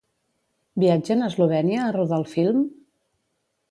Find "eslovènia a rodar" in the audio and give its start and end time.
1.33-2.23